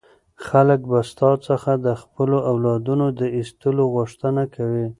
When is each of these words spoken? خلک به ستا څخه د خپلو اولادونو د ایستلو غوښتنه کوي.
خلک 0.47 0.79
به 0.89 0.99
ستا 1.09 1.31
څخه 1.47 1.71
د 1.85 1.87
خپلو 2.01 2.37
اولادونو 2.51 3.05
د 3.19 3.21
ایستلو 3.37 3.83
غوښتنه 3.95 4.43
کوي. 4.55 4.87